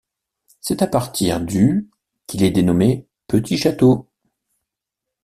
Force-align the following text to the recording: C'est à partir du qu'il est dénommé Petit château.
C'est 0.61 0.81
à 0.81 0.87
partir 0.87 1.39
du 1.41 1.87
qu'il 2.25 2.41
est 2.41 2.49
dénommé 2.49 3.07
Petit 3.27 3.55
château. 3.55 4.09